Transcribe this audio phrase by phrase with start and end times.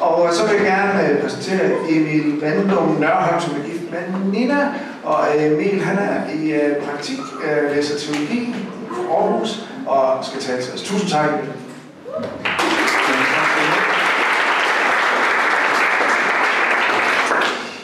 [0.00, 4.32] Og øh, så vil jeg gerne øh, præsentere Emil Vandum Nørholm, som er gift med
[4.32, 4.68] Nina.
[5.04, 8.54] Og øh, Emil, han er i praktik, øh, læser teologi i
[9.10, 10.82] Aarhus og skal tale til os.
[10.82, 11.28] Tusind tak.
[11.28, 11.50] Emil.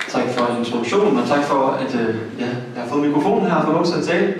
[0.09, 3.65] Tak for introduktionen, og tak for, at øh, ja, jeg har fået mikrofonen her og
[3.65, 4.35] fået lov til at tale.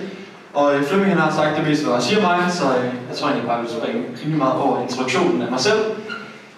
[0.53, 3.17] Og øh, Flemming han har sagt det meste, hvad jeg siger mig, så øh, jeg
[3.17, 5.79] tror egentlig bare, at vi springe rimelig meget over introduktionen af mig selv.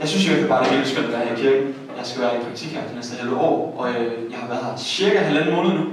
[0.04, 1.68] Jeg synes jo ikke bare, det er helt skønt at være her i kirken.
[1.98, 4.66] Jeg skal være i praktik her det næste halve år, og øh, jeg har været
[4.66, 5.84] her cirka halvanden måned nu.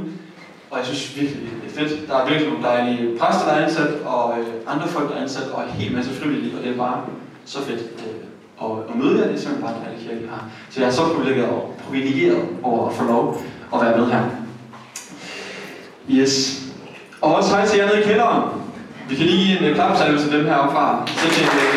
[0.70, 2.08] Og jeg synes virkelig, det er fedt.
[2.08, 5.22] Der er virkelig nogle dejlige præster, der er ansat, og øh, andre folk, der er
[5.22, 7.00] ansat, og en hel masse frivillige, og det er bare
[7.44, 7.80] så fedt.
[7.80, 8.24] Øh,
[8.58, 10.44] og, og møde jer, det er simpelthen bare en dejlig kirke, har.
[10.70, 13.42] Så jeg er så privilegeret, privilegeret over at få lov
[13.74, 14.24] at være med her.
[16.10, 16.62] Yes.
[17.20, 18.42] Og også hej til jer nede i kælderen.
[19.08, 21.06] Vi kan lige give en øh, klapsalve til dem heroppe fra.
[21.06, 21.74] Så til, øh,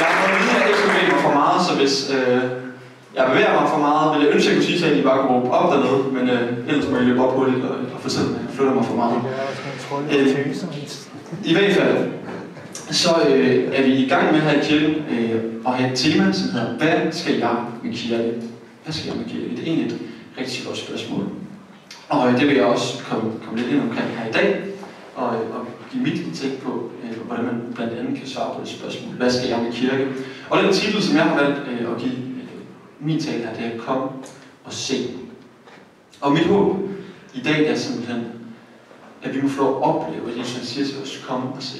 [0.00, 1.94] jeg har fået at vide, at jeg ikke skal bevæge mig for meget, så hvis
[2.16, 2.42] øh,
[3.16, 5.02] jeg bevæger mig for meget, vil jeg ønske, at jeg kunne sige til at I
[5.02, 8.00] bare kunne råbe op dernede, men øh, ellers må I løbe op hurtigt og, og
[8.00, 9.18] fortælle mig, at jeg flytter mig for meget.
[10.12, 10.26] Øh,
[11.44, 11.96] I hvert fald,
[12.90, 16.32] så øh, er vi i gang med her i kirken øh, at have et tema,
[16.32, 18.32] som hedder, hvad skal jeg med kirke?
[18.84, 19.50] Hvad skal jeg med kirke?
[19.50, 19.98] Det er egentlig et
[20.40, 21.24] rigtig godt spørgsmål.
[22.08, 24.48] Og øh, det vil jeg også komme, komme lidt ind omkring her i dag,
[25.14, 26.90] og, øh, og give mit take på,
[27.26, 29.14] hvordan man blandt andet kan svare på det spørgsmål.
[29.14, 30.08] Hvad skal jeg med kirke?
[30.50, 32.48] Og den titel, som jeg har valgt øh, at give øh,
[33.00, 34.08] min tale her, det er Kom
[34.64, 34.94] og se.
[36.20, 36.76] Og mit håb
[37.34, 38.24] i dag er simpelthen,
[39.22, 41.78] at vi må få lov at opleve, at Jesus siger til os, kom og se.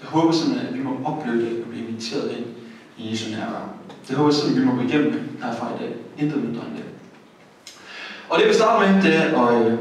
[0.00, 2.46] Jeg håber simpelthen, at vi må opleve det og blive inviteret ind
[2.98, 3.74] i Jesu nærvær.
[4.08, 5.94] Det håber jeg simpelthen, vi må gå igennem herfra i dag.
[6.18, 6.84] Intet mindre end det.
[8.28, 9.78] Og det vi starter med, det er at øh,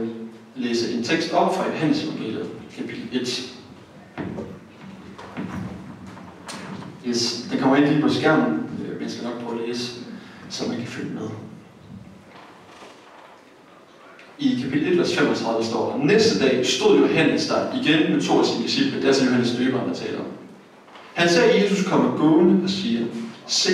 [0.56, 3.57] læse en tekst op fra Johannes evangeliet, kapitel 1.
[7.18, 7.50] læse.
[7.52, 9.92] det kommer ikke lige på skærmen, øh, men jeg skal nok prøve at læse,
[10.50, 11.30] så man kan følge med.
[14.40, 18.40] I kapitel 1, vers 35 står der, Næste dag stod Johannes der igen med to
[18.40, 18.98] af sine disciple.
[18.98, 20.26] der er altså Johannes døberen, der taler om.
[21.14, 23.06] Han ser Jesus komme gående og siger,
[23.48, 23.72] Se,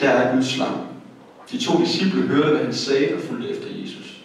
[0.00, 0.74] der er Guds lam.
[1.50, 4.24] De to disciple hørte, hvad han sagde og fulgte efter Jesus.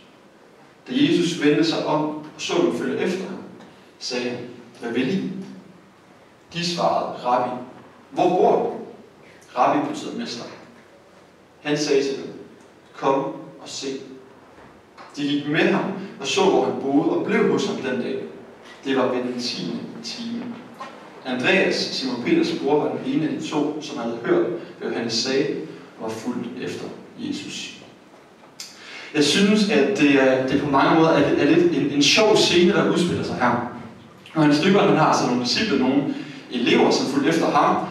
[0.88, 3.38] Da Jesus vendte sig om og så dem følge efter ham,
[4.00, 4.40] sagde han,
[4.82, 5.30] hvad vil I?
[6.54, 7.66] De svarede, Rabbi,
[8.12, 8.72] hvor bor du?
[9.60, 10.44] Rabbi betyder mester.
[11.64, 12.34] Han sagde til dem,
[12.96, 13.16] kom
[13.62, 13.88] og se.
[15.18, 18.20] De gik med ham og så, hvor han boede og blev hos ham den dag.
[18.86, 19.80] Det var ved den 10.
[20.04, 20.44] time.
[21.26, 24.46] Andreas, Simon Peters bror, var den ene af de to, som havde hørt,
[24.80, 25.48] hvad Johannes sagde,
[26.00, 26.86] og var fuldt efter
[27.20, 27.76] Jesus.
[29.14, 32.38] Jeg synes, at det er, det på mange måder er, er lidt en, en sjov
[32.38, 33.72] scene, der udspiller sig her.
[34.34, 36.04] Og hans stykker, han har altså nogle disciple, nogle
[36.52, 37.88] elever, som fulgte efter ham.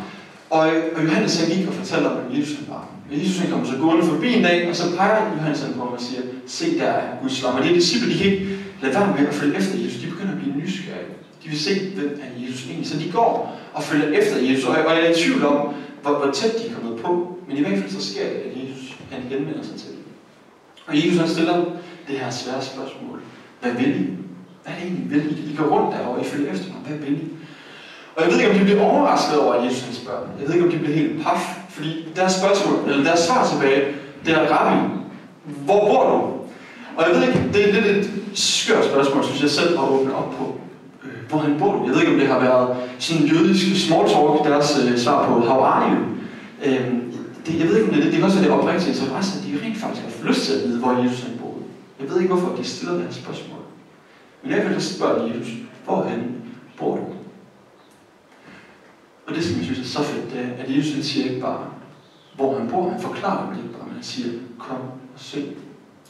[0.50, 0.60] Og,
[0.96, 2.88] og Johannes han gik og fortæller om, at Jesus han var.
[3.10, 5.80] Og Jesus han kommer så gående forbi en dag, og så peger Johannes han på
[5.80, 7.54] ham og siger, se der er Guds lam.
[7.54, 10.02] Og de disciple, de kan ikke lade være med at følge efter Jesus.
[10.02, 11.14] De begynder at blive nysgerrige.
[11.44, 12.88] De vil se, hvem er Jesus egentlig.
[12.88, 14.64] Så de går og følger efter Jesus.
[14.64, 17.38] Og, og jeg er i tvivl om, hvor, hvor tæt de er kommet på.
[17.48, 20.04] Men i hvert fald så sker det, at Jesus han henvender sig til dem.
[20.86, 21.64] Og Jesus han stiller
[22.08, 23.20] det her svære spørgsmål.
[23.60, 24.06] Hvad vil I?
[24.62, 25.52] Hvad er det egentlig, vil I?
[25.52, 26.80] I går rundt derovre, I følger efter mig.
[26.86, 27.24] Hvad vil I?
[28.16, 30.30] Og jeg ved ikke, om de bliver overrasket over, at Jesus han spørger dem.
[30.40, 33.80] Jeg ved ikke, om de bliver helt paf, fordi deres spørgsmål, eller deres svar tilbage,
[34.24, 34.76] det er, Rabbi,
[35.44, 36.18] hvor bor du?
[36.96, 40.14] Og jeg ved ikke, det er lidt et skørt spørgsmål, synes jeg selv har åbnet
[40.14, 40.60] op på.
[41.04, 41.84] Øh, hvor han bor du?
[41.86, 45.40] Jeg ved ikke, om det har været sådan jødisk small talk, deres øh, svar på,
[45.40, 46.00] how are you?
[46.64, 46.92] Øh,
[47.46, 48.12] det, jeg ved ikke, om det er det.
[48.12, 50.68] Det kan også være det oprigtige interesse, at de rent faktisk har lyst til at
[50.68, 51.62] vide, hvor Jesus han boede.
[52.00, 53.58] Jeg ved ikke, hvorfor de stiller det her spørgsmål.
[54.42, 55.52] Men i hvert fald spørger de Jesus,
[55.84, 56.22] hvorhen
[56.78, 57.02] bor du?
[59.26, 61.40] Og det, som jeg synes er så fedt, det er, at Jesus han siger ikke
[61.40, 61.66] bare,
[62.36, 62.90] hvor han bor.
[62.90, 64.76] Han forklarer dem ikke bare, men han siger, kom
[65.14, 65.46] og se.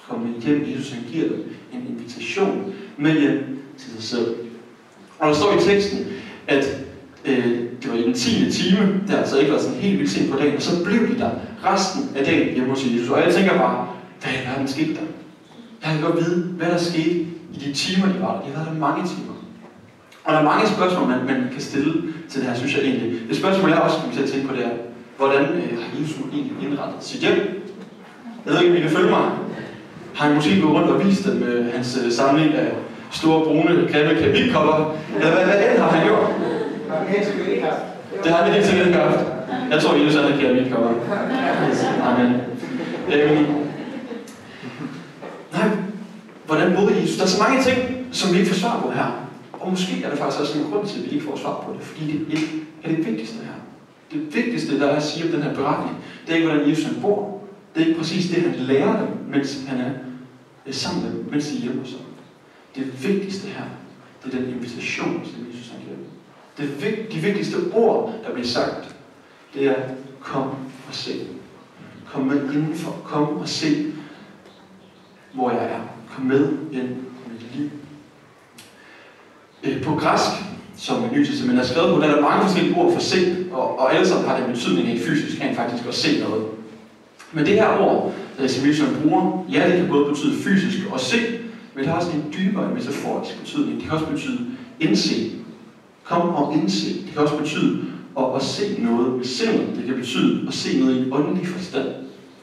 [0.08, 0.66] Kom med hjem.
[0.76, 4.34] Jesus han giver dem en invitation med hjem til sig selv.
[5.18, 6.06] Og der står i teksten,
[6.46, 6.64] at
[7.24, 8.52] øh, det var i den 10.
[8.52, 11.08] time, det har altså ikke været sådan helt vildt sent på dagen, og så blev
[11.08, 11.30] de der
[11.64, 13.10] resten af dagen hjemme hos Jesus.
[13.10, 13.88] Og jeg tænker bare,
[14.22, 15.00] hvad i verden skete der?
[15.84, 17.20] Jeg kan godt vide, hvad der skete
[17.54, 18.50] i de timer, de var der.
[18.50, 19.34] De har der mange timer.
[20.24, 21.92] Og der er mange spørgsmål, man, man kan stille
[22.30, 23.20] til det her, synes jeg egentlig.
[23.28, 24.70] Det spørgsmål, jeg også kommer til at tænke på, det er,
[25.16, 27.38] hvordan øh, har Jesus egentlig indrettet sit hjem?
[28.44, 29.24] Jeg ved ikke, om I kan følge mig.
[30.14, 32.72] Har han måske gået rundt og vist dem øh, hans øh, samling af
[33.10, 34.96] store, brune, grimme kabinkopper?
[35.16, 36.26] Eller hvad, hvad end har han gjort?
[38.24, 39.18] Det har han helt sikkert ikke haft.
[39.70, 40.90] Jeg tror, Jesus havde keramikkopper.
[42.04, 42.40] Amen.
[43.14, 43.46] Øhm,
[45.52, 45.68] nej,
[46.46, 47.16] hvordan modede Jesus?
[47.16, 47.78] Der er så mange ting,
[48.12, 49.23] som vi ikke får svar på her.
[49.64, 51.72] Og måske er der faktisk også en grund til, at vi ikke får svar på
[51.72, 52.48] det, fordi det ikke
[52.82, 53.52] er det vigtigste her.
[54.12, 55.96] Det vigtigste, der er at sige om den her beretning,
[56.26, 57.40] det er ikke, hvordan Jesus han bor.
[57.74, 59.90] Det er ikke præcis det, han lærer dem, mens han er
[60.66, 61.98] øh, sammen med dem, mens de hjælper sig.
[62.76, 63.64] Det vigtigste her,
[64.24, 66.80] det er den invitation, som Jesus han giver dem.
[66.80, 68.96] Det, de vigtigste ord, der bliver sagt,
[69.54, 69.82] det er,
[70.20, 70.48] kom
[70.88, 71.26] og se.
[72.06, 72.96] Kom med indenfor.
[73.04, 73.92] Kom og se,
[75.34, 75.80] hvor jeg er.
[76.14, 77.70] Kom med ind i mit liv.
[79.64, 80.30] Øh, på græsk,
[80.76, 83.78] som Nyt Testament er skrevet på, der er der mange forskellige ord for se, og,
[83.78, 86.44] og alle sammen har det betydning af fysisk kan faktisk at se noget.
[87.32, 91.00] Men det her ord, øh, som Wilson bruger, ja, det kan både betyde fysisk og
[91.00, 91.16] se,
[91.74, 93.74] men det har også en dybere metaforisk betydning.
[93.76, 94.38] Det kan også betyde
[94.80, 95.30] indse.
[96.04, 96.94] Kom og indse.
[96.94, 97.84] Det kan også betyde
[98.18, 99.76] at, at se noget med sindet.
[99.76, 101.86] Det kan betyde at se noget i en åndelig forstand.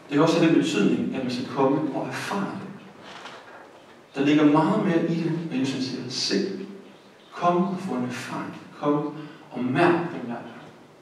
[0.09, 2.68] Det kan også have den betydning, at man skal komme og erfare det.
[4.15, 6.35] Der ligger meget mere i det, når Jesus siger, se,
[7.33, 8.56] kom og få en erfaring.
[8.80, 9.13] Kom
[9.51, 10.38] og mærk den der.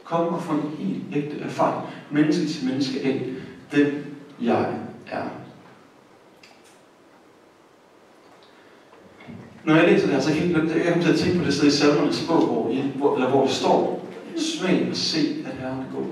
[0.04, 3.30] Kom og få en helt ægte erfaring, menneske til menneske af,
[3.72, 3.88] den
[4.42, 4.74] jeg
[5.08, 5.24] er.
[9.64, 11.68] Når jeg læser det her, så kan jeg, jeg til at tænke på det sted
[11.68, 15.80] i salmernes bog, hvor, i, hvor, eller hvor det står, smag og se, at Herren
[15.80, 16.06] er god.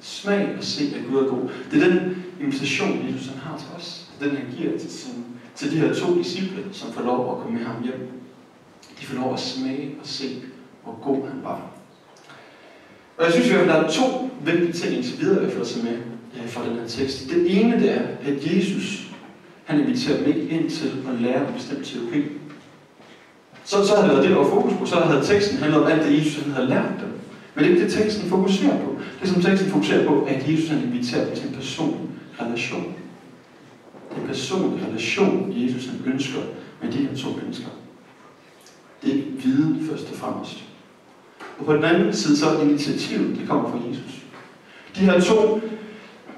[0.00, 1.50] Smag og se, at Gud er god.
[1.70, 4.10] Det er den invitation, Jesus han har til os.
[4.20, 5.24] Den han giver til, sin,
[5.54, 8.23] til de her to disciple, som får lov at komme med ham hjem.
[9.00, 10.42] De får lov at smage og se,
[10.82, 11.60] hvor god han var.
[13.18, 15.84] Og jeg synes jo, at der er to vigtige ting indtil videre, jeg får sig
[15.84, 15.98] med
[16.36, 17.30] øh, fra den her tekst.
[17.30, 19.04] Det ene det er, at Jesus
[19.64, 22.22] han inviterer dem ikke ind til at lære en bestemt teori.
[23.64, 24.86] Så, så havde det været det, der var fokus på.
[24.86, 27.08] Så havde teksten handlet om alt det, Jesus han havde lært dem.
[27.54, 28.96] Men det er ikke det, teksten fokuserer på.
[29.20, 32.00] Det som teksten fokuserer på, er, at Jesus han inviterer dem til en personlig
[32.40, 32.94] relation.
[34.10, 36.40] Det er en personlig relation, Jesus han ønsker
[36.82, 37.68] med de her to mennesker.
[39.04, 40.64] Det er viden først og fremmest.
[41.58, 44.24] Og på den anden side, så er initiativet, det kommer fra Jesus.
[44.96, 45.60] De her to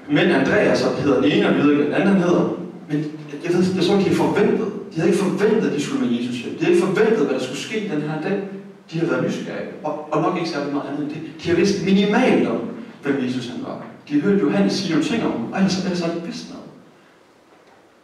[0.09, 2.57] mænd, Andreas hedder den ene, og vi ved ikke, den anden hedder,
[2.89, 2.97] men
[3.43, 4.67] jeg ved, jeg tror ikke, de forventet.
[4.91, 6.53] De havde ikke forventet, at de skulle med Jesus hjem.
[6.57, 8.41] De havde ikke forventet, hvad der skulle ske den her dag.
[8.91, 11.21] De har været nysgerrige, og, og nok ikke særlig meget andet end det.
[11.43, 12.59] De har vidst minimalt om,
[13.03, 13.85] hvem Jesus han var.
[14.09, 16.49] De har hørt Johannes sige nogle ting om ham, og ellers, ellers har de vidst
[16.49, 16.56] noget.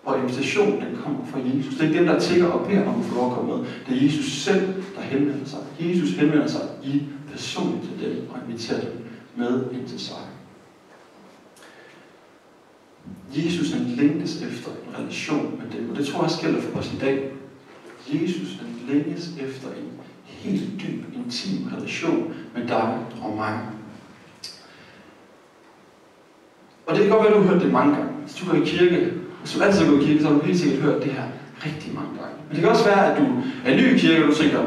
[0.05, 1.73] Og invitationen, den kommer fra Jesus.
[1.73, 3.65] Det er ikke dem, der tigger og beder om at få lov at komme med.
[3.87, 5.59] Det er Jesus selv, der henvender sig.
[5.79, 8.91] Jesus henvender sig i personligt til dem og inviterer dem
[9.35, 10.15] med ind til sig.
[13.35, 16.79] Jesus han længes efter en relation med dem, og det tror jeg også gælder for
[16.79, 17.31] os i dag.
[18.07, 19.91] Jesus han længes efter en
[20.25, 23.59] helt dyb, intim relation med dig og mig.
[26.85, 28.11] Og det kan godt være, at du har hørt det mange gange.
[28.11, 29.11] Hvis du går i kirke,
[29.43, 31.23] hvis du altid går i kirke, så har du helt sikkert hørt det her
[31.65, 32.35] rigtig mange gange.
[32.47, 33.25] Men det kan også være, at du
[33.65, 34.59] er ny i kirke, og du tænker,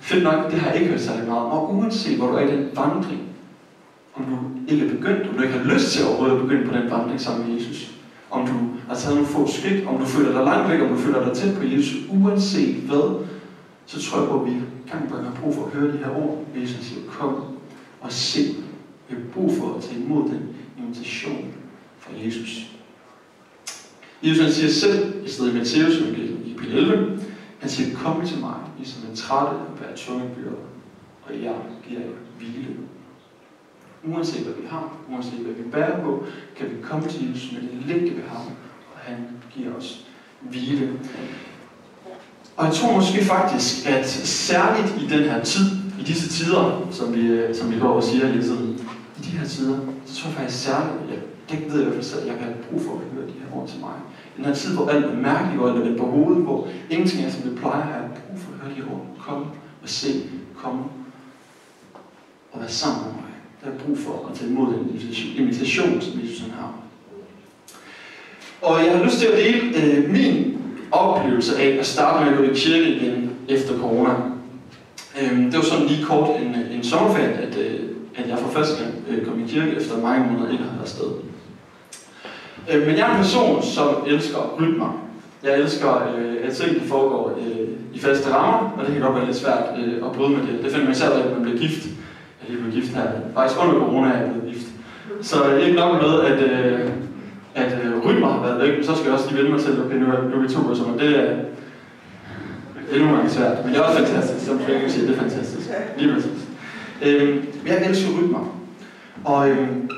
[0.00, 1.42] fedt nok, det har jeg ikke hørt særlig meget.
[1.42, 1.50] om.
[1.50, 3.22] Og uanset hvor du er i den vandring,
[4.14, 4.36] om du
[4.72, 7.20] ikke er begyndt, om du ikke har lyst til overhovedet at begynde på den vandring
[7.20, 7.90] sammen med Jesus,
[8.30, 8.52] om du
[8.88, 11.36] har taget nogle få skridt, om du føler dig langt væk, om du føler dig
[11.36, 13.24] tæt på Jesus, uanset hvad,
[13.86, 14.52] så tror jeg på, at vi
[14.90, 16.44] gang på gang har brug for at høre de her ord.
[16.56, 17.34] Jesus siger, kom
[18.00, 18.40] og se.
[19.08, 20.40] Vi har brug for at tage imod den
[20.78, 21.44] invitation
[21.98, 22.72] fra Jesus.
[24.22, 27.20] Jesus han siger selv, i stedet i Matthæus, i kapitel 11,
[27.58, 30.56] han siger, kom til mig, I som er trætte og bærer tunge byrder,
[31.22, 31.54] og jeg
[31.88, 32.08] giver jer
[32.38, 32.76] hvile.
[34.04, 36.24] Uanset hvad vi har, uanset hvad vi bærer på,
[36.56, 38.46] kan vi komme til Jesus med det lægge ved ham,
[38.94, 40.06] og han giver os
[40.40, 40.92] hvile.
[42.56, 45.66] Og jeg tror måske faktisk, at særligt i den her tid,
[46.00, 48.88] i disse tider, som vi, som vi går og siger hele tiden,
[49.18, 49.78] i de her tider,
[50.12, 52.26] så tror jeg faktisk særligt, at jeg, det ved jeg i hvert fald selv, at
[52.26, 53.96] jeg kan have brug for at høre de her ord til mig.
[54.34, 57.24] I den her tid, hvor alt er mærkeligt, hvor alt er på hovedet, hvor ingenting
[57.24, 59.06] er, som det plejer, har jeg brug for at høre de her ord.
[59.18, 59.46] Kom
[59.82, 60.08] og se,
[60.56, 60.90] kom
[62.52, 63.32] og være sammen med mig.
[63.64, 65.00] Der er brug for at tage imod den
[65.36, 66.72] invitation, som Jesus har.
[68.62, 70.58] Og jeg har lyst til at dele øh, min
[70.90, 74.14] oplevelse af at starte med at gå i kirke igen efter corona.
[75.20, 77.80] Øh, det var sådan lige kort en, en sommerferie, at, øh,
[78.14, 80.88] at jeg for første gang øh, kom i kirke efter mange måneder ikke har været
[80.88, 81.06] sted.
[82.72, 84.98] Øh, men jeg er en person, som elsker rytmer.
[85.42, 89.26] Jeg elsker, øh, at tingene foregår øh, i faste rammer, og det kan godt være
[89.26, 90.64] lidt svært øh, at bryde med det.
[90.64, 91.86] Det finder man især, når man bliver gift.
[91.86, 93.06] Jeg er lige blevet gift her.
[93.34, 94.66] Faktisk under corona er jeg blevet gift.
[95.22, 96.80] Så er ikke nok med, at, øh,
[97.54, 99.70] at øh, rytmer har været væk, men så skal jeg også lige vende mig til,
[99.70, 100.98] at nu, er, to er vi to altså, personer.
[100.98, 101.36] Det er
[102.92, 105.70] endnu mange svært, men det er også fantastisk, som jeg kan sige, det er fantastisk.
[105.98, 106.40] Lige præcis.
[107.02, 108.61] Øh, jeg elsker rytmer.
[109.24, 109.90] Og øhm,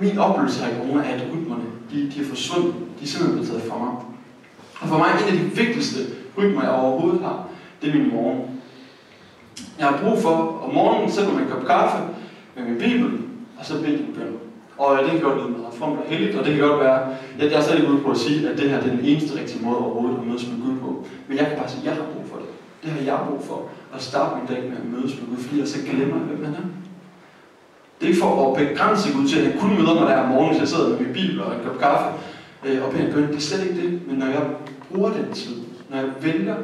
[0.00, 2.74] min oplevelse her i corona er, at rytmerne, de, de er forsvundet.
[2.98, 3.94] De er simpelthen blevet taget fra mig.
[4.80, 6.00] Og for mig, en af de vigtigste
[6.38, 7.48] rytmer, jeg overhovedet har,
[7.82, 8.40] det er min morgen.
[9.78, 11.98] Jeg har brug for om morgenen sætter mig en kop kaffe
[12.56, 13.10] med min bibel,
[13.58, 14.36] og så beder jeg bøn.
[14.78, 17.00] Og øh, det kan godt lyde meget fromt og heldigt, og det kan godt være,
[17.40, 19.04] at jeg er slet ikke ude på at sige, at det her det er den
[19.04, 21.06] eneste rigtige måde overhovedet at mødes med Gud på.
[21.28, 22.50] Men jeg kan bare sige, at jeg har brug for det.
[22.82, 23.68] Det har jeg brug for.
[23.94, 26.54] At starte min dag med at mødes med Gud, fordi jeg så glemmer, hvem han
[26.54, 26.66] er.
[27.98, 30.28] Det er ikke for at begrænse Gud til, at jeg kun møder mig der om
[30.28, 32.06] morgenen, hvis jeg sidder med min bibel og en kop kaffe
[32.66, 33.28] øh, og beder bøn.
[33.28, 33.90] Det er slet ikke det.
[34.08, 34.42] Men når jeg
[34.90, 35.56] bruger den tid,
[35.90, 36.56] når jeg vælger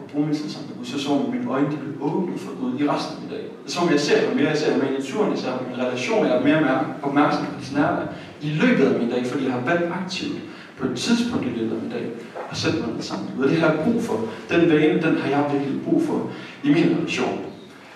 [0.00, 2.52] at bruge min tid sammen med Gud, så så mine øjne de bliver åbne for
[2.60, 3.44] Gud i resten af min dag.
[3.66, 5.60] Så om jeg ser ham mere, jeg ser ham mere i naturen, jeg ser ham
[5.64, 8.06] i min relation, jeg er mere og mere opmærksom på hans nærvær
[8.40, 10.38] i løbet af min dag, fordi jeg har valgt aktivt
[10.78, 12.06] på et tidspunkt i løbet af min dag
[12.50, 13.50] at sætte mig ned sammen med Gud.
[13.52, 14.16] Det har jeg brug for.
[14.50, 16.30] Den vane, den har jeg virkelig brug for
[16.64, 17.38] i min relation.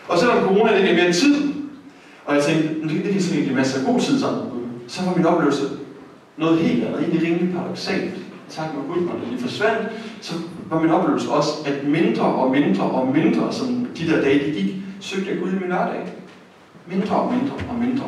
[0.09, 1.35] Og selvom corona det er mere tid,
[2.25, 5.05] og jeg tænkte, det, det vi sikkert give masser god tid sammen med Gud, så
[5.05, 5.63] var min oplevelse
[6.37, 8.15] noget helt andet, egentlig rimelig paradoxalt.
[8.49, 9.89] Tak med Gud, når det lige forsvandt,
[10.21, 10.35] så
[10.71, 14.53] var min oplevelse også, at mindre og mindre og mindre, som de der dage de
[14.61, 16.13] gik, søgte jeg Gud i min hverdag.
[16.87, 18.05] Mindre og mindre og mindre.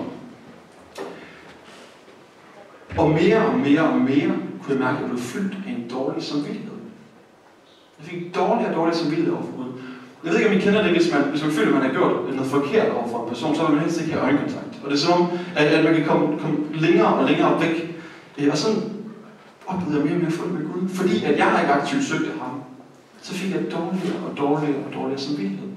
[2.98, 5.90] Og mere og mere og mere kunne jeg mærke, at jeg blev fyldt af en
[5.90, 6.72] dårlig samvittighed.
[7.98, 9.72] Jeg fik dårligere og dårligere samvittighed over for Gud.
[10.24, 11.92] Jeg ved ikke, om I kender det, hvis man, hvis man føler, at man har
[11.98, 14.72] gjort noget forkert over for en person, så vil man helst ikke have øjenkontakt.
[14.84, 17.96] Og det er som om, at, at man kan komme, komme længere og længere væk.
[18.36, 18.82] Det og sådan
[19.66, 20.88] oplevede jeg mere og mere fuld med Gud.
[20.88, 22.62] Fordi at jeg har ikke aktivt søgt af ham,
[23.22, 25.68] så fik jeg dårligere og dårligere og dårligere samvittighed.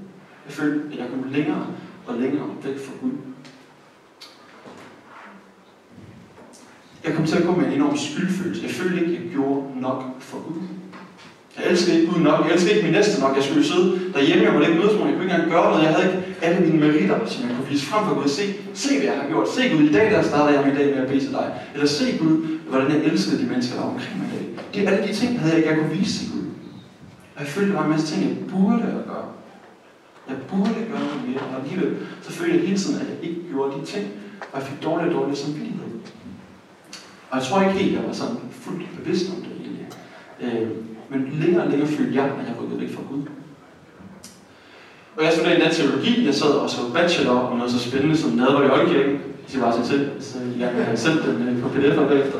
[0.45, 1.67] Jeg følte, at jeg kom længere
[2.07, 3.11] og længere væk fra Gud.
[7.05, 8.63] Jeg kom til at gå med en enorm skyldfølelse.
[8.63, 10.61] Jeg følte ikke, at jeg gjorde nok for Gud.
[11.57, 12.45] Jeg elskede ikke Gud nok.
[12.45, 13.35] Jeg elskede ikke min næste nok.
[13.35, 14.43] Jeg skulle sidde derhjemme.
[14.45, 15.83] Jeg måtte ikke mødes med Jeg kunne ikke engang gøre noget.
[15.83, 18.29] Jeg havde ikke alle mine meritter, som jeg kunne vise frem for Gud.
[18.39, 18.43] Se,
[18.73, 19.47] se hvad jeg har gjort.
[19.55, 21.47] Se Gud, i dag der starter jeg min dag med at bede til dig.
[21.73, 22.35] Eller se Gud,
[22.69, 24.45] hvordan jeg elskede de mennesker, der var omkring mig i dag.
[24.73, 26.45] Det er alle de ting, havde jeg ikke jeg kunne vise til Gud.
[27.35, 29.27] Og jeg følte, der var en masse ting, jeg burde at gøre.
[30.29, 31.43] Jeg burde gøre noget mere.
[31.51, 34.05] Og alligevel, så følte jeg hele tiden, at jeg ikke gjorde de ting.
[34.51, 35.85] Og jeg fik dårligere og dårligere samvittighed.
[37.29, 39.87] Og jeg tror ikke helt, at jeg var sådan fuldt bevidst om det egentlig.
[40.41, 40.69] Øh,
[41.09, 43.21] men længere og længere følte jeg, at jeg rykkede væk fra Gud.
[45.17, 46.25] Og jeg studerede endda teologi.
[46.25, 49.19] Jeg sad og så bachelor om noget så spændende som nadver i Oldkirken.
[49.53, 52.39] Jeg bare sig selv, så jeg kan sende den øh, på pdf'er bagefter.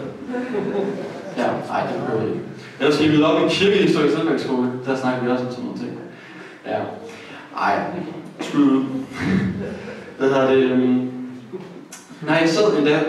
[1.37, 2.41] Ja, nej, det behøver jeg ikke.
[2.79, 4.71] Ellers gik vi op i kirkehistorie Selvbækskole.
[4.85, 5.99] Der snakker vi også om sådan nogle ting.
[6.65, 6.79] Ja.
[7.57, 7.83] Ej,
[8.39, 8.83] skud
[10.17, 10.63] Hvad hedder det?
[10.63, 11.11] Øhm,
[12.21, 12.99] nej, jeg sad endda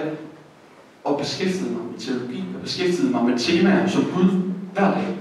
[1.04, 4.30] og beskæftigede mig med teologi, og beskæftigede mig med temaer som Gud
[4.74, 5.16] hver dag.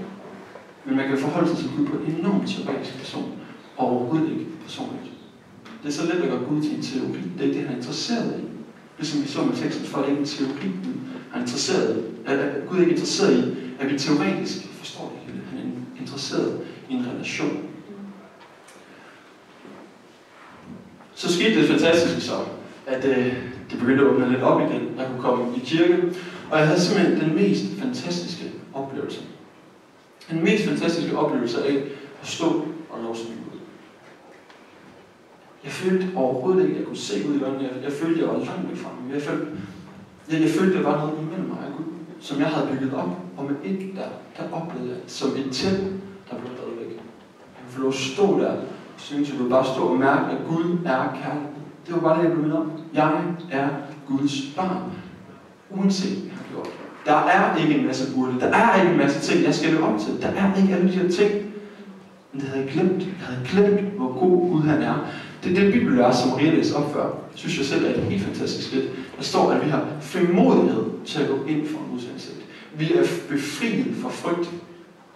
[0.86, 3.32] Men man kan forholde sig til Gud på en enormt teoretisk person,
[3.76, 5.12] og overhovedet ikke personligt.
[5.82, 7.20] Det er så let at gøre Gud til en teori.
[7.38, 8.44] Det er det, han er interesseret i.
[8.98, 10.94] Ligesom vi så med teksten, for det er ikke en teori, Gud
[11.30, 12.28] han er interesseret i.
[12.30, 13.42] At, at Gud er ikke interesseret i,
[13.80, 15.42] at vi teoretisk forstår det hele.
[15.50, 17.62] Han er interesseret i en relation.
[21.14, 22.34] Så skete det fantastiske så,
[22.86, 23.34] at øh,
[23.70, 24.82] det begyndte at åbne lidt op igen.
[24.98, 26.02] Jeg kunne komme i kirke,
[26.50, 29.20] og jeg havde simpelthen den mest fantastiske oplevelse.
[30.30, 31.84] Den mest fantastiske oplevelse af
[32.22, 32.46] at stå
[32.90, 33.58] og nå sådan ud.
[35.64, 37.62] Jeg følte overhovedet ikke, at jeg kunne se ud i øjnene.
[37.64, 39.12] Jeg, jeg følte, at jeg var langt væk fra ham.
[39.12, 39.46] Jeg følte,
[40.30, 42.94] jeg, jeg følte, at der var noget imellem mig og Gud, som jeg havde bygget
[42.94, 43.10] op.
[43.36, 45.80] Og med et der, der oplevede jeg som et tæt,
[46.30, 46.96] der blev reddet væk.
[46.96, 48.62] Jeg kunne lov at stå der og
[48.96, 49.50] synes, til Gud.
[49.50, 51.56] Bare stå og mærke, at Gud er kærlighed.
[51.86, 52.72] Det var bare det, jeg blev med om.
[52.94, 53.68] Jeg er
[54.08, 54.92] Guds barn.
[55.70, 56.85] Uanset hvad jeg har gjort.
[57.06, 58.40] Der er ikke en masse burde.
[58.40, 60.22] Der er ikke en masse ting, jeg skal leve op til.
[60.22, 61.30] Der er ikke alle de her ting.
[62.32, 63.02] Men det havde jeg glemt.
[63.02, 65.06] Jeg havde glemt, hvor god Gud han er.
[65.42, 67.10] Det er det bibelvers, som Maria læste op før.
[67.34, 68.90] synes jeg selv er et helt fantastisk skridt.
[69.16, 72.46] Der står, at vi har frimodighed til at gå ind for Guds ansigt.
[72.78, 74.50] Vi er befriet fra frygt.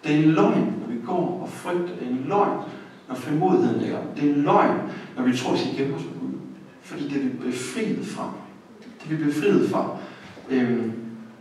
[0.04, 1.94] Det er en løgn, når vi går og frygter.
[2.00, 2.58] Det er en løgn,
[3.08, 3.98] når frimodigheden ligger.
[4.16, 4.76] Det er en løgn,
[5.16, 6.32] når vi tror, at vi skal gemme os på Gud.
[6.82, 8.32] Fordi det er vi befriet fra.
[8.80, 9.96] Det er vi befriet fra.
[10.50, 10.92] Øhm,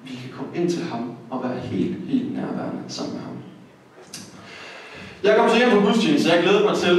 [0.09, 3.35] vi kan komme ind til ham og være helt, helt nærværende sammen med ham.
[5.23, 6.95] Jeg kom så hjem på gudstjeneste, jeg glæder mig til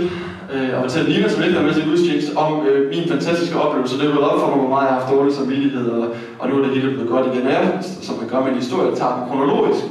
[0.52, 3.98] øh, at fortælle Lina, som ikke er med til gudstjeneste, om øh, min fantastiske oplevelse.
[3.98, 6.06] Det er blevet op for mig, hvor meget jeg har haft dårlig samvittighed, og,
[6.38, 7.46] og nu er det hele blevet godt igen.
[7.46, 7.62] Og jeg,
[8.06, 9.82] som man gør med en historie, tager den kronologisk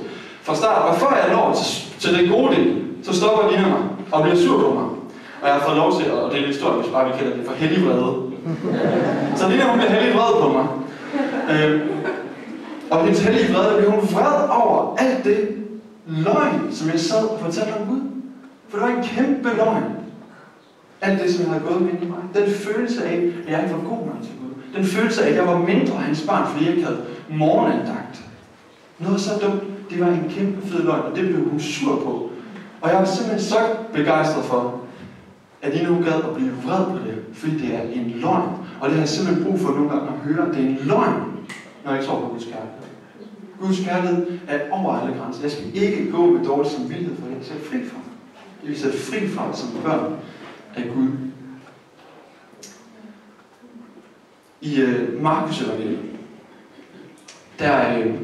[0.45, 0.81] fra start.
[0.89, 1.67] Og før jeg når til,
[2.01, 2.67] til det gode del,
[3.03, 4.87] så stopper Lina mig og bliver sur på mig.
[5.41, 7.33] Og jeg har fået lov til, og det er lidt stort, hvis bare vi kalder
[7.37, 8.13] det for hellig vrede.
[9.37, 10.65] Så Lina, hun bliver hellig vred på mig.
[11.51, 11.81] Øh,
[12.91, 15.49] og hendes hellige vrede blev hun vred over alt det
[16.07, 18.01] løgn, som jeg sad og fortalte om Gud.
[18.69, 19.83] For det var en kæmpe løgn.
[21.01, 22.19] Alt det, som jeg havde gået med i mig.
[22.35, 24.75] Den følelse af, at jeg ikke var god nok til Gud.
[24.75, 28.23] Den følelse af, at jeg var mindre hans barn, fordi jeg ikke havde morgenandagt.
[28.99, 29.63] Noget så dumt.
[29.89, 32.29] Det var en kæmpe fed løgn, og det blev hun sur på.
[32.81, 33.57] Og jeg var simpelthen så
[33.93, 34.81] begejstret for,
[35.61, 38.49] at I nu gad at blive vred på det, fordi det er en løgn.
[38.81, 40.77] Og det har jeg simpelthen brug for nogle gange at høre, at det er en
[40.83, 41.23] løgn,
[41.85, 42.78] når jeg tror på Guds kærlighed.
[43.59, 45.41] Guds kærlighed er over alle grænser.
[45.41, 47.35] Jeg skal ikke gå med dårlig samvittighed for det.
[47.35, 48.83] Jeg skal fri fra det.
[48.83, 50.15] Jeg vil fri fra det som børn
[50.75, 51.07] af Gud.
[54.61, 55.99] I øh, Markus evangeliet,
[57.59, 58.15] der, øh,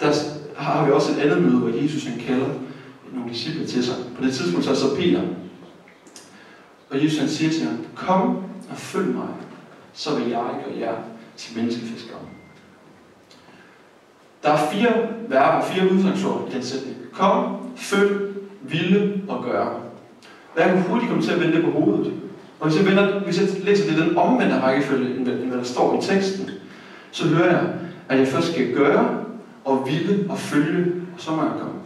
[0.00, 0.12] der
[0.56, 2.48] har vi også et andet møde, hvor Jesus han kalder
[3.12, 3.94] nogle disciple til sig.
[4.16, 5.22] På det tidspunkt så er så Peter.
[6.90, 8.36] Og Jesus han siger til ham, kom
[8.70, 9.28] og følg mig,
[9.92, 10.96] så vil jeg gøre jer
[11.36, 12.18] til menneskefiskere.
[14.46, 14.92] Der er fire
[15.28, 16.96] verber, fire udtryksord i den sætning.
[17.12, 19.68] Kom, følg, ville og gøre.
[20.54, 22.12] Hvad jeg kan hurtigt komme til at vende det på hovedet.
[22.60, 25.98] Og hvis jeg, vender, hvis jeg læser det den omvendte rækkefølge, end hvad der står
[25.98, 26.50] i teksten,
[27.10, 27.68] så hører jeg,
[28.08, 29.24] at jeg først skal gøre,
[29.64, 31.80] og ville og følge, og så må jeg komme.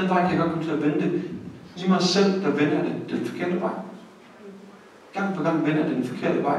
[0.00, 1.22] Den vej kan jeg godt komme til at vende
[1.76, 3.72] I mig selv, der vender det den forkerte vej.
[5.14, 6.58] Gang på gang vender det den forkerte vej.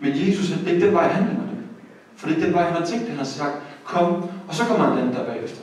[0.00, 1.58] Men Jesus, det er ikke den vej, han vender det.
[2.16, 3.10] For det er den vej, han har tænkt det.
[3.10, 5.60] Han har sagt, kom, og så kommer han den der bagefter.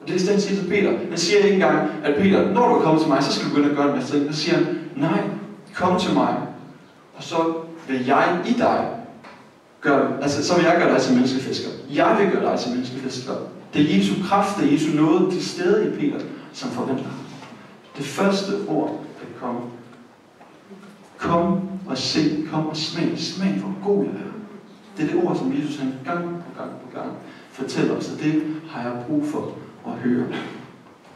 [0.00, 0.98] Og det er den siger til Peter.
[1.08, 3.70] Han siger ikke engang, at Peter, når du kommer til mig, så skal du begynde
[3.70, 4.34] at gøre en masse ting.
[4.34, 5.22] Så siger han, nej,
[5.74, 6.36] kom til mig,
[7.16, 7.54] og så
[7.88, 8.86] vil jeg i dig
[9.80, 11.68] gøre, altså så vil jeg gøre dig til menneskefisker.
[11.94, 13.32] Jeg vil gøre dig til menneskefisker.
[13.74, 16.20] Det er Jesu kraft, det er Jesu nåde til stede i Peter,
[16.52, 17.10] som forventer.
[17.96, 19.60] Det første ord, der kommer.
[21.16, 23.12] Kom og se, kom og smag.
[23.16, 24.32] Smag, hvor god jeg er.
[24.96, 27.10] Det er det ord, som Jesus han gang på gang på gang
[27.58, 29.54] fortæller os, og det har jeg brug for
[29.86, 30.26] at høre.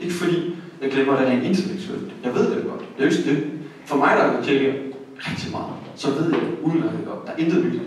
[0.00, 2.12] Ikke fordi jeg glemmer det rent intellektuelt.
[2.25, 2.84] Jeg ved det godt.
[2.99, 3.50] Det er jo det.
[3.87, 4.82] For mig, der er kirke
[5.18, 7.26] rigtig meget, så ved jeg udmærket godt.
[7.26, 7.80] Der er intet nyt.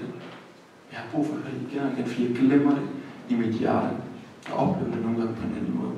[0.91, 2.85] Jeg har brug for at høre det igen og igen, fordi jeg glemmer det
[3.29, 3.88] i mit hjerte.
[4.47, 5.91] Jeg oplever det nogle gange på en anden måde.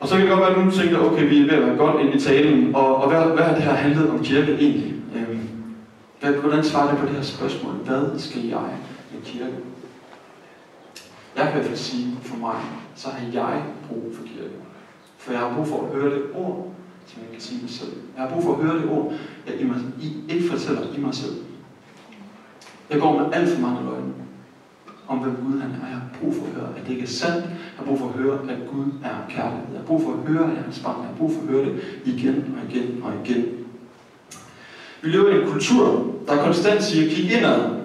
[0.00, 1.76] Og så kan det godt være, at nogen tænker, okay, vi er ved at være
[1.76, 4.94] godt ind i talen, og, og hvad, hvad har det her handlet om kirke egentlig?
[5.16, 5.48] Øhm,
[6.20, 7.72] hvad, hvordan svarer det på det her spørgsmål?
[7.72, 8.70] Hvad skal jeg
[9.20, 9.56] med kirke?
[11.36, 12.60] Jeg kan i hvert fald sige, for mig,
[12.94, 14.56] så har jeg brug for kirke.
[15.18, 16.74] For jeg har brug for at høre det ord,
[17.06, 17.92] som jeg kan sige mig selv.
[18.16, 19.12] Jeg har brug for at høre det ord,
[19.46, 21.36] jeg i mig, I ikke fortæller i mig selv.
[22.90, 24.12] Jeg går med alt for mange løgne
[25.08, 25.86] om, hvem Gud han er.
[25.86, 27.44] Jeg har brug for at høre, at det ikke er sandt.
[27.44, 29.66] Jeg har brug for at høre, at Gud er kærlighed.
[29.72, 31.00] Jeg har brug for at høre, at jeg er hans barn.
[31.00, 33.44] Jeg har brug for at høre det igen og igen og igen.
[35.02, 37.79] Vi lever i en kultur, der konstant siger, kig indad.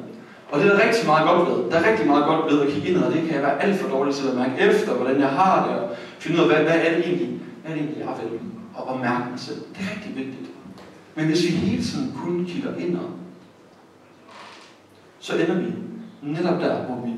[0.51, 1.71] Og det er der rigtig meget godt ved.
[1.71, 3.79] Der er rigtig meget godt ved at kigge ind, og det kan jeg være alt
[3.79, 6.63] for dårlig til at mærke efter, hvordan jeg har det, og finde ud af, hvad,
[6.65, 8.39] hvad er det egentlig, hvad er det egentlig, jeg vil,
[8.75, 9.57] og, og mærke mig selv.
[9.57, 10.49] Det er rigtig vigtigt.
[11.15, 13.09] Men hvis vi hele tiden kun kigger indad,
[15.19, 15.73] så ender vi
[16.21, 17.11] netop der, hvor vi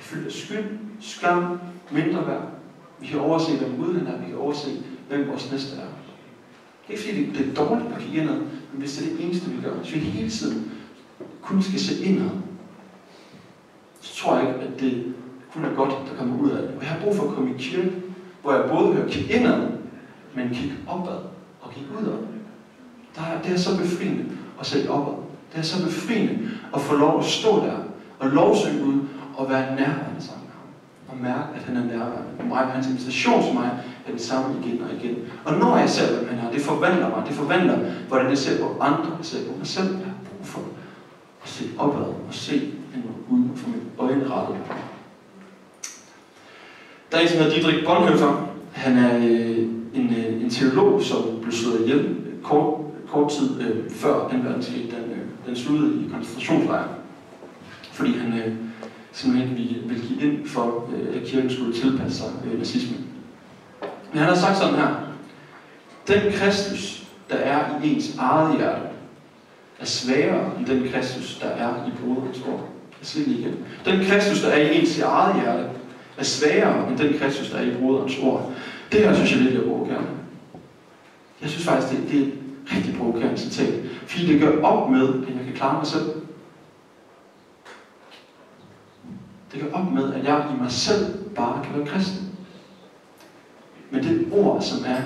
[0.00, 1.60] føler fyldt af skyld, skam,
[1.90, 2.42] mindre værd.
[3.00, 4.70] Vi kan overse, hvem Gud er, vi kan overse,
[5.08, 5.80] hvem vores næste er.
[6.86, 9.24] Det er ikke fordi, det er dårligt at kigge indad, men hvis det er det
[9.24, 10.70] eneste, vi gør, hvis vi hele tiden
[11.42, 12.30] kun skal se indad,
[14.00, 15.14] så tror jeg ikke, at det
[15.54, 16.70] kun er godt, der kommer ud af det.
[16.76, 17.92] Og jeg har brug for at komme i kirke,
[18.42, 19.62] hvor jeg både hører kigge indad,
[20.34, 21.18] men kigge opad
[21.60, 22.18] og kigge udad.
[23.16, 24.24] Der er, det er så befriende
[24.60, 25.14] at sætte opad.
[25.52, 27.76] Det er så befriende at få lov at stå der
[28.18, 29.00] og lovsynge ud
[29.36, 30.68] og være nærværende sammen med ham.
[31.08, 32.30] Og mærke, at han er nærværende.
[32.38, 33.70] Og mig, hans invitation til mig
[34.06, 35.16] er det samme igen og igen.
[35.44, 37.22] Og når jeg ser, hvem han er, det forvandler mig.
[37.26, 39.16] Det forvandler, hvordan jeg ser på andre.
[39.18, 39.90] Jeg ser på mig selv.
[39.96, 40.60] Jeg har brug for
[41.42, 42.72] at se opad og se
[44.00, 44.56] en og.
[47.12, 48.48] Der er en, som hedder Dietrich Bonhoeffer.
[48.72, 49.58] Han er øh,
[49.94, 54.36] en, øh, en teolog, som blev slået ihjel øh, kort, kort tid øh, før 2.
[54.42, 54.82] verdenskrig.
[54.82, 56.88] Den, øh, den sluttede i koncentrationslejren
[57.98, 58.54] fordi han øh,
[59.12, 63.06] simpelthen ville, ville give ind for, øh, at kirken skulle tilpasse sig øh, nazismen.
[64.12, 64.94] Men han har sagt sådan her.
[66.08, 68.86] Den Kristus, der er i ens eget hjerte,
[69.78, 72.68] er sværere end den Kristus, der er i broderens ord.
[73.00, 73.56] Jeg siger det igen.
[73.84, 75.68] Den Kristus, der er i ens eget hjerte,
[76.16, 78.52] er sværere end den Kristus, der er i broderens ord.
[78.92, 80.08] Det her synes jeg virkelig er provokerende.
[81.42, 82.32] Jeg synes faktisk, det, det er et
[82.76, 83.74] rigtig provokerende citat.
[84.06, 86.10] Fordi det gør op med, at jeg kan klare mig selv.
[89.52, 92.28] Det gør op med, at jeg i mig selv bare kan være kristen.
[93.90, 95.00] Men det ord, som er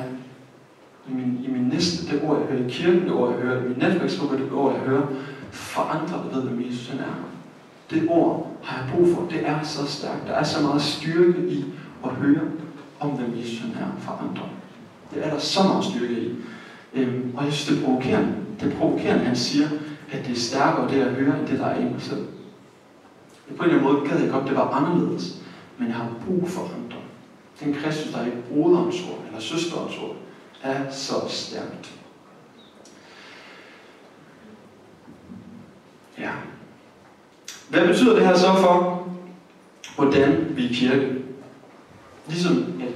[1.09, 3.64] i min, i min næste, det ord, jeg hører i kirken, det ord, jeg hører
[3.64, 5.07] i min netværksgruppe, det ord, jeg hører
[5.50, 7.28] fra andre, der ved, hvem Jesus han er.
[7.92, 9.26] Det ord har jeg brug for.
[9.31, 10.26] Det er så stærkt.
[10.26, 11.64] Der er så meget styrke i
[12.05, 12.42] at høre
[13.00, 14.48] om, hvem Jesus er for andre.
[15.14, 16.35] Det er der så meget styrke i.
[16.94, 18.35] Øhm, og jeg synes, det er provokerende.
[18.61, 19.68] Det er provokerende, han siger,
[20.12, 22.26] at det er stærkere det at høre, end det, der er i mig selv.
[23.57, 25.42] På en eller anden måde gad jeg godt, det var anderledes.
[25.78, 26.98] Men jeg har brug for andre.
[27.61, 30.16] Den Kristus, der er i broderens ord, eller søsterens ord,
[30.62, 31.92] er så stærkt.
[36.18, 36.31] Ja.
[37.72, 39.06] Hvad betyder det her så for,
[39.96, 41.08] hvordan vi er kirke?
[42.28, 42.88] Ligesom at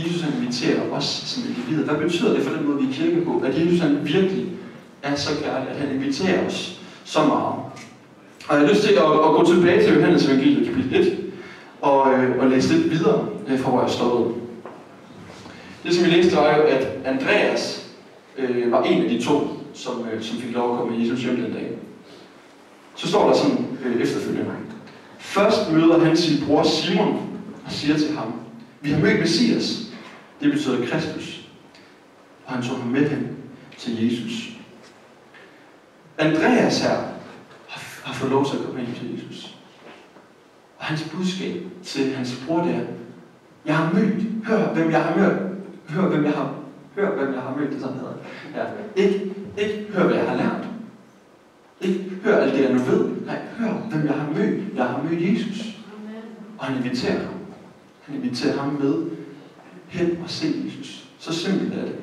[0.00, 1.84] Jesus inviterer os som individer.
[1.84, 3.42] Hvad betyder det for den måde, vi er kirke på?
[3.44, 4.46] At Jesus han virkelig
[5.02, 7.54] er så kærlig, at han inviterer os så meget.
[8.48, 11.32] Og jeg har lyst til at, at gå tilbage til Johannes evangeliet kapitel 1
[11.80, 14.32] og, øh, og læse lidt videre øh, fra, hvor jeg stod.
[15.84, 17.90] Det, som vi læste, var jo, at Andreas
[18.38, 21.22] øh, var en af de to, som, øh, som fik lov at komme med Jesus
[21.22, 21.70] hjem den dag.
[22.96, 24.52] Så står der sådan øh, efterfølgende.
[25.18, 28.32] Først møder han sin bror Simon og siger til ham,
[28.80, 29.92] vi har mødt Messias.
[30.40, 31.48] Det betyder Kristus.
[32.46, 33.36] Og han tog ham med hen
[33.78, 34.52] til Jesus.
[36.18, 36.96] Andreas her
[37.68, 39.56] har, har fået lov til at komme hen til Jesus.
[40.78, 42.80] Og hans budskab til hans bror der,
[43.66, 45.38] jeg har mødt, hør hvem jeg har mødt,
[45.88, 46.54] hør hvem jeg har,
[46.94, 48.14] hør hvem jeg har mødt, det sådan hedder.
[48.54, 48.64] Ja.
[49.02, 50.71] Ikke, ikke hør hvad jeg har lært.
[51.82, 53.10] Ikke hør alt det jeg nu ved.
[53.26, 54.64] Nej, hør hvem jeg har mødt.
[54.76, 55.76] Jeg har mødt Jesus.
[56.58, 57.34] Og han inviterer ham.
[58.02, 58.94] Han inviterer ham med
[59.88, 61.04] hen og se Jesus.
[61.18, 61.94] Så simpelt er det.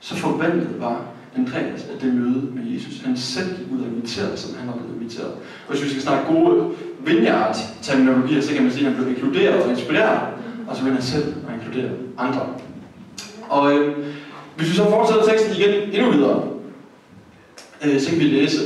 [0.00, 1.04] Så forvandlet var
[1.36, 3.00] Andreas af det møde med Jesus.
[3.00, 5.32] Han selv gik ud og inviterede, som han var blevet inviteret.
[5.66, 6.70] Og hvis vi skal snakke gode
[7.06, 10.20] vineyard-terminologier, så kan man sige, at han blev inkluderet og inspireret,
[10.68, 12.46] og så vil han selv og inkludere andre.
[13.48, 14.06] Og øh,
[14.56, 16.48] hvis vi så fortsætter teksten igen endnu videre,
[17.84, 18.58] øh, så kan vi læse,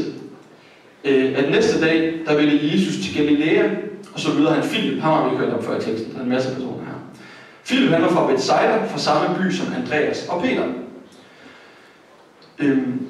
[1.07, 3.71] øh, at næste dag, der ville Jesus til Galilea,
[4.15, 6.23] og så lyder han Philip, ham har vi hørt om før i teksten, der er
[6.23, 6.93] en masse personer her.
[7.67, 10.65] Philip han var fra Bethsaida, fra samme by som Andreas og Peter.
[12.59, 13.07] Øhm,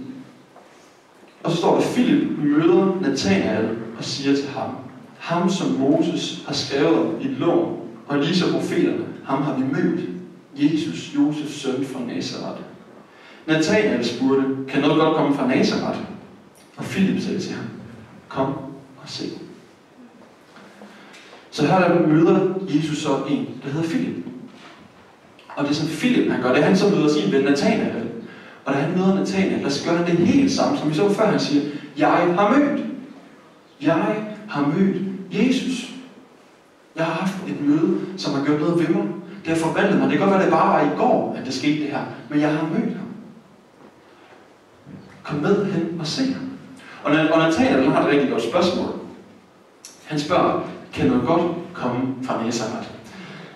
[1.42, 4.70] og så står der, Philip møder Nathanael og siger til ham,
[5.18, 9.64] ham som Moses har skrevet om i loven, og lige så profeterne, ham har vi
[9.72, 10.00] mødt,
[10.56, 12.60] Jesus, Josefs søn fra Nazareth.
[13.46, 16.00] Nathanael spurgte, kan noget godt komme fra Nazareth?
[16.76, 17.64] Og Philip sagde til ham,
[18.36, 18.46] kom
[18.96, 19.24] og se.
[21.50, 24.24] Så her der møder Jesus så en, der hedder Philip.
[25.56, 28.06] Og det som Philip han gør, det er, han så møder sin ven Nathanael.
[28.64, 31.30] Og da han møder Nathanael, der gør han det helt samme, som vi så før.
[31.30, 31.62] Han siger,
[31.98, 32.86] jeg har mødt.
[33.82, 35.92] Jeg har mødt Jesus.
[36.96, 39.06] Jeg har haft et møde, som har gjort noget ved mig.
[39.44, 40.10] Det har forvandlet mig.
[40.10, 42.04] Det kan godt være, det bare var i går, at det skete det her.
[42.30, 43.06] Men jeg har mødt ham.
[45.22, 46.55] Kom med hen og se ham.
[47.06, 48.86] Og, og Nathanael har et rigtig godt spørgsmål.
[50.04, 50.60] Han spørger,
[50.94, 51.42] kan noget godt
[51.74, 52.88] komme fra Nazareth?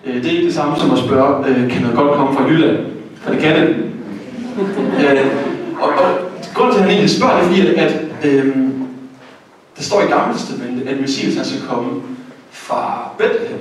[0.05, 2.47] Øh, det er ikke det samme som at spørge, øh, kan noget godt komme fra
[2.47, 2.77] Jylland?
[3.15, 3.67] For det kan det.
[5.01, 5.27] øh,
[5.81, 6.09] og, og
[6.53, 8.55] grunden til, at han egentlig spørger, det er fordi, at, at øh,
[9.77, 12.01] der står i Gamle Testamentet, at Messias han skal komme
[12.51, 13.59] fra Bethlehem.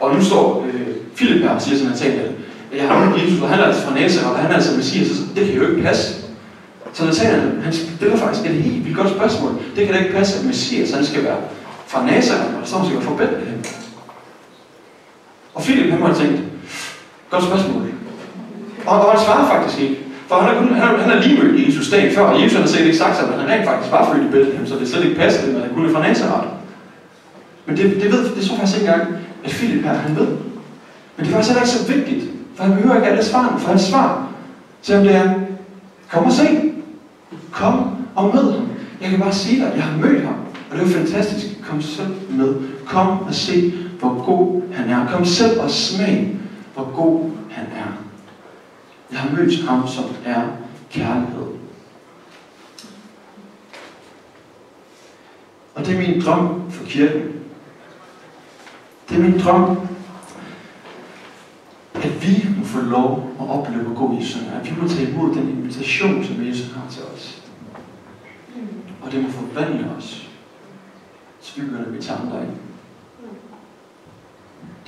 [0.00, 2.30] Og nu står øh, Philip her og siger sådan, at
[2.76, 5.22] jeg har Jesus, og han er altså fra Nazareth, og han er altså Messias, så
[5.36, 6.25] det kan jo ikke passe.
[6.96, 9.52] Så Nathanael, han stiller faktisk et helt vildt godt spørgsmål.
[9.76, 11.36] Det kan da ikke passe, at Messias han skal være
[11.86, 13.64] fra Nazareth, og så skal være fra Bethlehem.
[15.54, 16.40] Og Philip, han må have tænkt,
[17.30, 17.82] godt spørgsmål.
[18.86, 19.96] Og, og han svarer faktisk ikke.
[20.28, 22.66] For han er, kun, han, han er lige mødt Jesus dag før, og Jesus har
[22.66, 25.04] sikkert ikke sagt sig, at han rent faktisk var født i Bethlehem, så det slet
[25.04, 26.48] ikke passede, at han kunne fra Nazareth.
[27.66, 30.26] Men det, det, ved, det tror faktisk ikke engang, at Philip her, han ved.
[31.16, 32.24] Men det er faktisk heller ikke så vigtigt,
[32.56, 34.28] for han behøver ikke alle svarene, for hans svar,
[34.82, 35.30] selvom det er,
[36.10, 36.65] kom og se.
[37.56, 38.68] Kom og mød ham.
[39.00, 40.34] Jeg kan bare sige dig, at jeg har mødt ham.
[40.70, 41.46] Og det er jo fantastisk.
[41.62, 42.54] Kom selv med.
[42.86, 45.06] Kom og se, hvor god han er.
[45.06, 46.36] Kom selv og smag,
[46.74, 47.92] hvor god han er.
[49.12, 50.42] Jeg har mødt ham, som er
[50.90, 51.46] kærlighed.
[55.74, 57.22] Og det er min drøm for kirken.
[59.08, 59.78] Det er min drøm,
[61.94, 64.42] at vi må få lov at opleve, god Jesus.
[64.60, 67.35] At vi må tage imod den invitation, som Jesus har til os.
[69.06, 70.28] Og det må forvandle os,
[71.40, 72.56] så vi begynder at vi andre ind.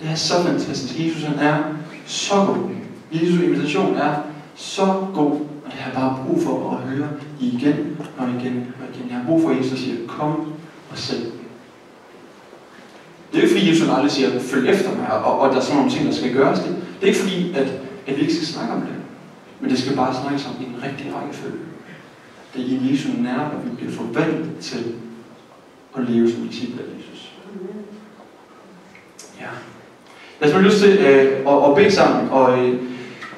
[0.00, 1.00] Det er så fantastisk.
[1.00, 1.62] Jesus han er
[2.06, 2.70] så god.
[3.12, 4.14] Jesu invitation er
[4.54, 7.08] så god, og det har jeg bare brug for at høre
[7.40, 9.10] igen og igen og igen.
[9.10, 10.52] Jeg har brug for, at Jesus siger, kom
[10.90, 11.32] og selv.
[13.32, 15.76] Det er ikke fordi, Jesus aldrig siger, følg efter mig, og, og der er sådan
[15.76, 16.58] nogle ting, der skal gøres.
[16.58, 17.72] Det, det er ikke fordi, at,
[18.06, 18.94] at vi ikke skal snakke om det.
[19.60, 21.67] Men det skal bare snakkes om i en rigtig rækkefølge.
[22.54, 24.94] Det er i Jesu nær, at vi bliver forvandlet til
[25.96, 27.32] at leve som disciple af Jesus.
[29.40, 29.46] Ja.
[30.40, 32.82] Jeg har lyst til øh, at, at bede sammen, og øh,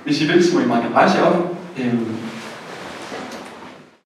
[0.05, 1.57] hvis I vil, så må I meget rejse jer op.
[1.79, 1.94] Øh,